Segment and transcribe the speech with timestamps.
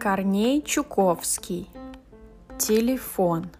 [0.00, 1.68] Корней Чуковский.
[2.56, 3.50] Телефон.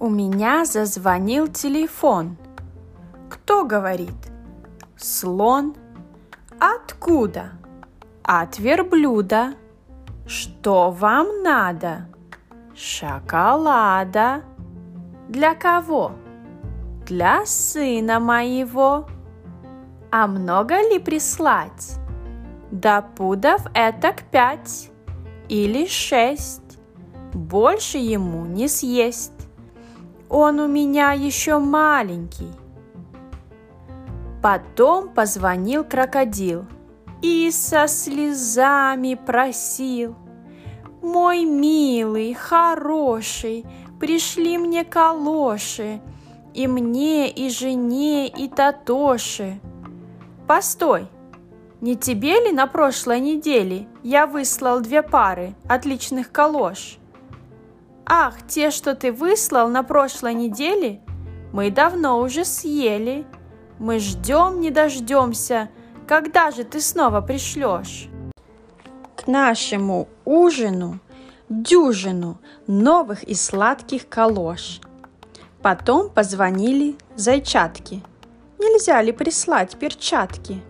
[0.00, 2.38] У меня зазвонил телефон.
[3.28, 4.14] Кто говорит?
[4.96, 5.74] Слон.
[6.58, 7.52] Откуда?
[8.22, 9.52] От верблюда.
[10.26, 12.08] Что вам надо?
[12.74, 14.42] Шоколада.
[15.28, 16.12] Для кого?
[17.06, 19.06] Для сына моего.
[20.16, 21.96] А много ли прислать?
[22.70, 24.88] Да пудов этак пять
[25.48, 26.78] или шесть.
[27.32, 29.48] Больше ему не съесть.
[30.28, 32.52] Он у меня еще маленький.
[34.40, 36.64] Потом позвонил крокодил
[37.20, 40.14] и со слезами просил.
[41.02, 43.66] Мой милый, хороший,
[43.98, 46.00] пришли мне калоши,
[46.52, 49.58] и мне, и жене, и Татоше.
[50.46, 51.08] Постой,
[51.80, 56.98] не тебе ли на прошлой неделе я выслал две пары отличных калош?
[58.04, 61.00] Ах, те, что ты выслал на прошлой неделе,
[61.52, 63.26] мы давно уже съели.
[63.78, 65.70] Мы ждем, не дождемся,
[66.06, 68.08] когда же ты снова пришлешь?
[69.16, 71.00] К нашему ужину
[71.48, 74.80] дюжину новых и сладких калош.
[75.62, 78.02] Потом позвонили зайчатки.
[78.58, 80.62] Нельзя ли прислать перчатки?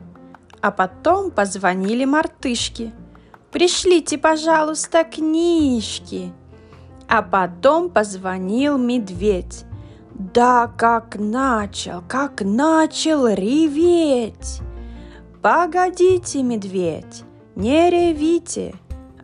[0.61, 2.93] А потом позвонили мартышки.
[3.51, 6.33] Пришлите, пожалуйста, книжки.
[7.09, 9.65] А потом позвонил медведь.
[10.15, 14.61] Да как начал, как начал реветь.
[15.43, 17.25] Погодите, медведь,
[17.55, 18.75] не ревите,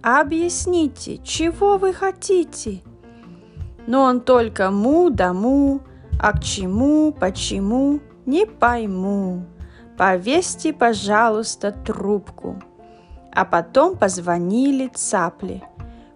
[0.03, 2.83] объясните, чего вы хотите.
[3.86, 5.81] Но он только му да му,
[6.20, 9.44] а к чему, почему, не пойму.
[9.96, 12.62] Повесьте, пожалуйста, трубку.
[13.32, 15.62] А потом позвонили цапли.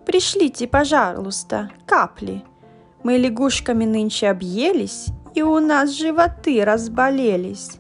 [0.07, 2.45] Пришлите, пожалуйста, капли.
[3.03, 7.79] Мы лягушками нынче объелись, и у нас животы разболелись.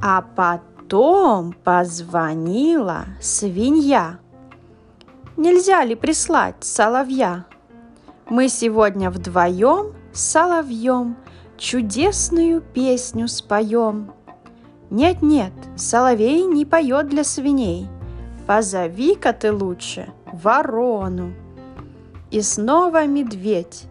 [0.00, 4.18] А потом позвонила свинья.
[5.36, 7.46] Нельзя ли прислать соловья?
[8.28, 11.16] Мы сегодня вдвоем с соловьем
[11.58, 14.12] чудесную песню споем.
[14.90, 17.88] Нет-нет, соловей не поет для свиней.
[18.46, 21.32] Позови-ка ты лучше ворону.
[22.30, 23.86] И снова медведь.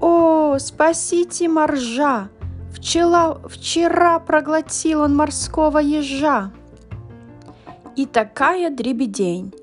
[0.00, 2.28] О, спасите моржа!
[2.72, 6.52] Вчера, вчера проглотил он морского ежа.
[7.96, 9.54] И такая дребедень,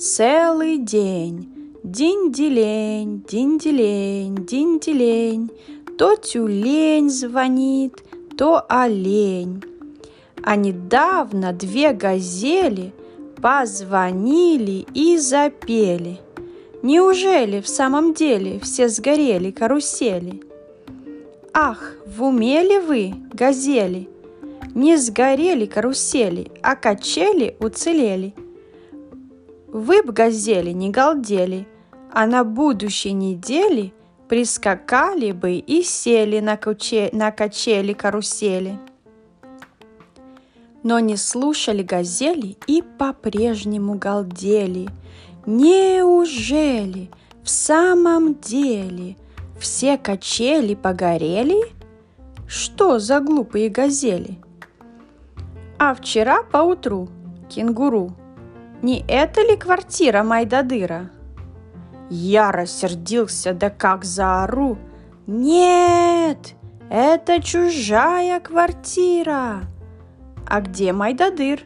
[0.00, 1.48] целый день.
[1.82, 5.50] Динь-делень, динь-делень, динь-делень.
[5.98, 8.02] То тюлень звонит,
[8.36, 9.62] то олень.
[10.42, 12.92] А недавно две газели
[13.40, 16.20] позвонили и запели.
[16.82, 20.42] Неужели в самом деле все сгорели карусели?
[21.54, 24.08] Ах, в уме ли вы, газели?
[24.74, 28.34] Не сгорели карусели, а качели уцелели.
[29.68, 31.68] Вы б, газели, не галдели,
[32.10, 33.92] а на будущей неделе
[34.32, 38.78] прискакали бы и сели на, куче, на качели карусели
[40.82, 44.88] но не слушали газели и по-прежнему галдели.
[45.44, 47.10] Неужели
[47.42, 49.16] в самом деле
[49.60, 51.70] все качели погорели?
[52.48, 54.38] Что за глупые газели?
[55.78, 57.10] А вчера поутру
[57.50, 58.16] кенгуру.
[58.80, 61.10] Не это ли квартира Майдадыра?
[62.14, 64.76] Я рассердился, да как заору.
[65.26, 66.56] Нет,
[66.90, 69.62] это чужая квартира.
[70.46, 71.62] А где Майдадыр?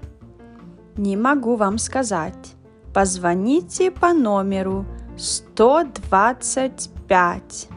[0.97, 2.55] Не могу вам сказать.
[2.95, 4.87] Позвоните по номеру
[5.17, 7.69] 125.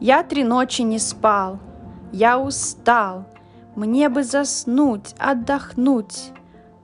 [0.00, 1.58] Я три ночи не спал.
[2.10, 3.26] Я устал.
[3.76, 6.32] Мне бы заснуть, отдохнуть.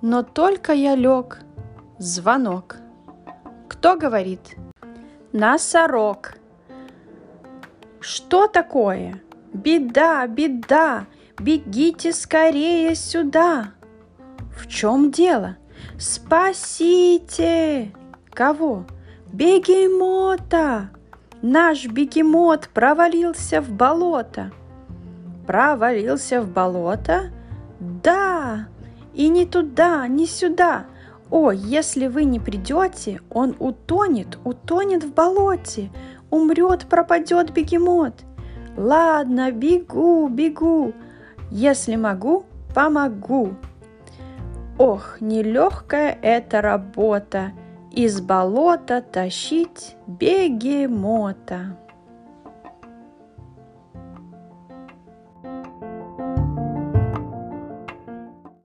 [0.03, 1.41] Но только я лег.
[1.97, 2.77] Звонок.
[3.69, 4.59] Кто говорит?
[5.39, 6.33] Носорог.
[8.01, 9.21] Что такое?
[9.53, 11.05] Беда, беда,
[11.39, 13.73] Бегите скорее сюда!
[14.57, 15.59] В чем дело?
[15.99, 17.93] Спасите!
[18.31, 18.87] Кого?
[19.31, 20.89] Бегемота!
[21.43, 24.53] Наш бегемот провалился в болото.
[25.47, 27.31] Провалился в болото?
[27.79, 28.69] Да!
[29.13, 30.87] И не туда, не сюда.
[31.31, 35.91] О, если вы не придете, он утонет, утонет в болоте,
[36.31, 38.25] умрет, пропадет бегемот.
[38.77, 40.93] Ладно, бегу, бегу,
[41.51, 42.45] если могу,
[42.75, 43.55] помогу.
[44.79, 47.53] Ох, нелегкая эта работа,
[47.91, 51.79] из болота тащить бегемота.